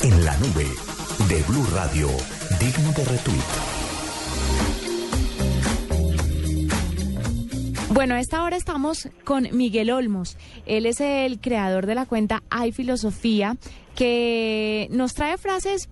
[0.00, 0.66] En la nube
[1.28, 2.08] de Blue Radio,
[2.60, 3.86] digno de retweet.
[7.90, 10.36] Bueno, a esta hora estamos con Miguel Olmos.
[10.66, 13.56] Él es el creador de la cuenta Hay Filosofía,
[13.94, 15.88] que nos trae frases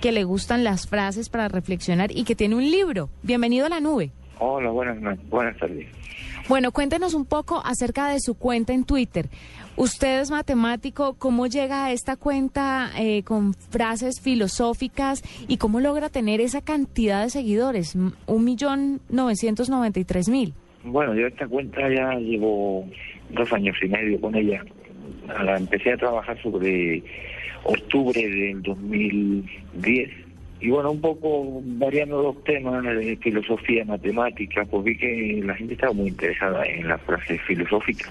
[0.00, 3.10] que le gustan las frases para reflexionar y que tiene un libro.
[3.22, 4.12] Bienvenido a la nube.
[4.38, 5.86] Hola, buenas, buenas tardes.
[6.48, 9.26] Bueno, cuéntenos un poco acerca de su cuenta en Twitter.
[9.76, 16.08] Usted es matemático, ¿cómo llega a esta cuenta eh, con frases filosóficas y cómo logra
[16.08, 17.94] tener esa cantidad de seguidores?
[17.94, 20.54] Un millón novecientos noventa y tres mil.
[20.84, 22.88] Bueno, yo esta cuenta ya llevo
[23.28, 24.64] dos años y medio con ella.
[25.44, 27.02] La empecé a trabajar sobre
[27.64, 30.27] octubre del 2010
[30.60, 35.74] y bueno, un poco variando los temas de filosofía, matemática, pues vi que la gente
[35.74, 38.10] estaba muy interesada en las frases filosóficas.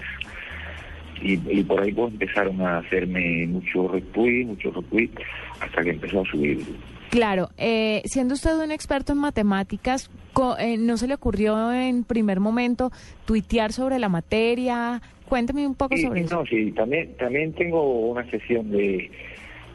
[1.20, 5.10] Y, por ahí pues empezaron a hacerme mucho retweet, mucho retweet,
[5.60, 6.64] hasta que empezó a subir.
[7.10, 10.10] Claro, eh, siendo usted un experto en matemáticas,
[10.60, 12.92] eh, ¿no se le ocurrió en primer momento
[13.24, 15.02] tuitear sobre la materia?
[15.28, 16.36] Cuénteme un poco sobre eso.
[16.36, 19.10] No, sí, también, también tengo una sesión de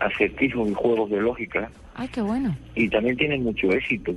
[0.05, 2.55] acertijos y juegos de lógica Ay, qué bueno.
[2.75, 4.15] Y también tiene mucho éxito.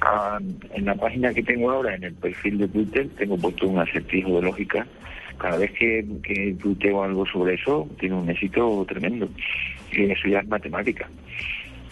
[0.00, 0.40] Ah,
[0.74, 4.36] en la página que tengo ahora, en el perfil de Twitter, tengo puesto un acertijo
[4.36, 4.86] de lógica.
[5.38, 9.28] Cada vez que, que tuiteo algo sobre eso, tiene un éxito tremendo.
[9.92, 11.08] Y eso ya es matemática.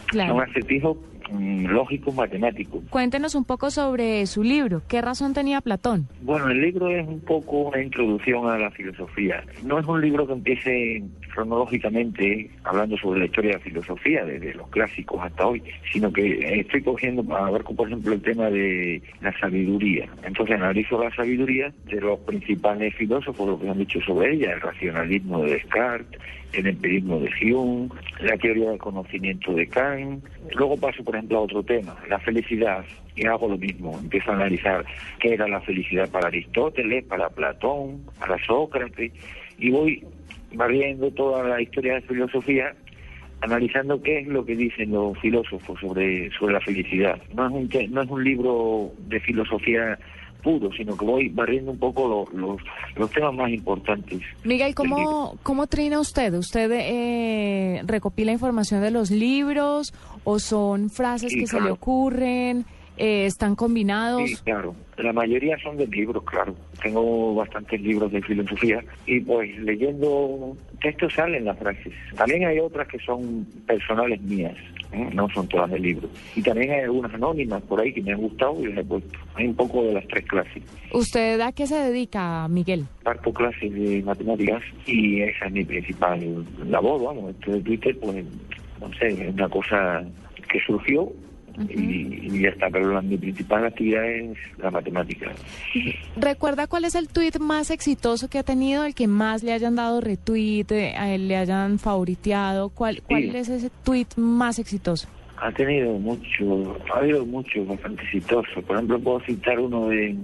[0.06, 0.34] Claro.
[0.34, 0.96] Son acertijos
[1.32, 2.82] lógico matemático.
[2.90, 4.82] Cuéntenos un poco sobre su libro.
[4.88, 6.08] ¿Qué razón tenía Platón?
[6.22, 9.44] Bueno, el libro es un poco una introducción a la filosofía.
[9.64, 11.02] No es un libro que empiece
[11.32, 16.60] cronológicamente hablando sobre la historia de la filosofía, desde los clásicos hasta hoy, sino que
[16.60, 20.08] estoy cogiendo, a ver, por ejemplo, el tema de la sabiduría.
[20.24, 24.60] Entonces analizo la sabiduría de los principales filósofos, lo que han dicho sobre ella, el
[24.60, 26.20] racionalismo de Descartes,
[26.52, 27.88] el empirismo de Hume,
[28.20, 30.24] la teoría del conocimiento de Kant.
[30.54, 32.84] Luego paso, por ejemplo, a otro tema, la felicidad,
[33.16, 33.98] y hago lo mismo.
[33.98, 34.84] Empiezo a analizar
[35.20, 39.12] qué era la felicidad para Aristóteles, para Platón, para Sócrates,
[39.58, 40.04] y voy
[40.52, 42.74] barriendo toda la historia de filosofía
[43.42, 47.20] analizando qué es lo que dicen los filósofos sobre, sobre la felicidad.
[47.34, 49.98] No es, un, no es un libro de filosofía
[50.40, 52.60] puro, sino que voy barriendo un poco los,
[52.96, 54.20] los, temas más importantes.
[54.44, 56.34] Miguel, ¿cómo, ¿cómo trina usted?
[56.34, 62.64] ¿Usted eh, recopila información de los libros o son frases que se le ocurren?
[62.96, 64.28] Eh, ¿Están combinados?
[64.28, 64.74] Sí, claro.
[64.98, 66.54] La mayoría son de libros, claro.
[66.82, 71.94] Tengo bastantes libros de filosofía y pues leyendo textos salen las frases.
[72.14, 74.54] También hay otras que son personales mías.
[74.92, 75.10] ¿Eh?
[75.12, 76.08] no son todas de libro.
[76.34, 79.18] Y también hay algunas anónimas por ahí que me han gustado y las he puesto.
[79.34, 80.62] Hay un poco de las tres clases.
[80.92, 82.86] ¿Usted a qué se dedica, Miguel?
[83.02, 87.30] Parto clases de matemáticas y esa es mi principal labor, vamos.
[87.30, 88.24] Esto de Twitter, pues,
[88.80, 90.04] no sé, es una cosa
[90.50, 91.12] que surgió
[91.68, 95.32] y, ya está, pero la, mi principal actividad es la matemática.
[96.16, 99.76] ¿Recuerda cuál es el tweet más exitoso que ha tenido, el que más le hayan
[99.76, 102.70] dado retweet, eh, a él le hayan favoriteado?
[102.70, 105.08] ¿Cuál, cuál es ese tweet más exitoso?
[105.38, 108.62] Ha tenido mucho, ha habido muchos bastante exitosos.
[108.64, 110.16] Por ejemplo, puedo citar uno de,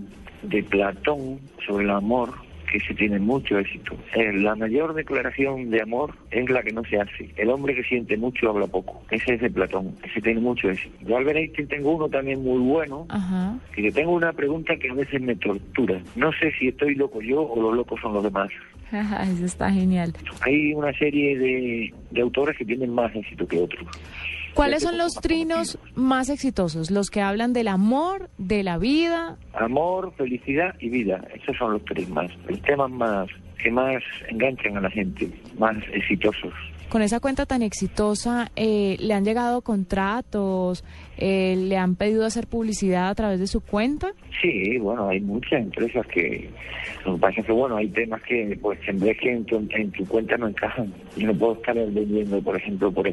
[0.43, 2.45] de Platón sobre el amor,
[2.78, 3.96] que se tiene mucho éxito.
[4.14, 7.31] Eh, la mayor declaración de amor es la que no se hace.
[7.37, 9.02] El hombre que siente mucho habla poco.
[9.11, 9.94] Ese es de Platón.
[10.02, 10.94] Ese tiene mucho éxito.
[11.00, 13.06] Yo al que tengo uno también muy bueno.
[13.08, 13.58] Ajá.
[13.75, 16.00] Que yo tengo una pregunta que a veces me tortura.
[16.17, 18.50] No sé si estoy loco yo o los locos son los demás.
[18.93, 20.12] Eso está genial.
[20.43, 23.87] Hay una serie de, de autores que tienen más éxito que otros.
[24.56, 26.91] ¿Cuáles son los trinos más exitosos?
[26.91, 29.37] Los que hablan del amor, de la vida.
[29.53, 31.23] Amor, felicidad y vida.
[31.35, 32.31] Esos son los tres más.
[32.49, 33.29] Los temas más
[33.62, 36.55] que más enganchan a la gente, más exitosos.
[36.88, 40.85] con esa cuenta tan exitosa, eh, ¿le han llegado contratos?
[41.19, 44.12] Eh, ¿Le han pedido hacer publicidad a través de su cuenta?
[44.41, 46.49] Sí, bueno, hay muchas empresas que...
[47.05, 49.56] Lo que pasa es que, bueno, hay temas que, pues, en vez que en tu,
[49.70, 50.93] en tu cuenta no encajan.
[51.17, 53.06] Yo no puedo estar vendiendo, por ejemplo, por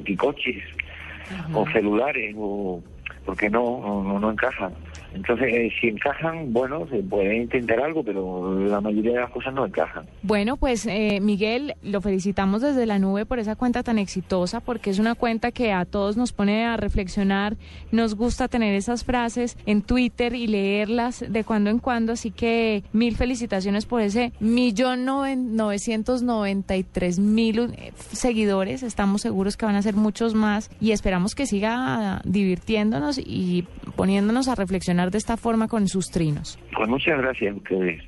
[1.54, 2.82] o celulares o...
[3.26, 4.74] Porque no, no, no encajan.
[5.14, 9.54] Entonces, eh, si encajan, bueno, se puede intentar algo, pero la mayoría de las cosas
[9.54, 10.06] no encajan.
[10.24, 14.90] Bueno, pues eh, Miguel, lo felicitamos desde la nube por esa cuenta tan exitosa, porque
[14.90, 17.56] es una cuenta que a todos nos pone a reflexionar.
[17.92, 22.84] Nos gusta tener esas frases en Twitter y leerlas de cuando en cuando, así que
[22.94, 28.84] mil felicitaciones por ese millón novecientos noventa y tres mil eh, seguidores.
[28.84, 34.48] Estamos seguros que van a ser muchos más y esperamos que siga divirtiéndonos y poniéndonos
[34.48, 36.60] a reflexionar de esta forma con sus trinos.
[36.76, 38.04] Pues muchas gracias a ustedes.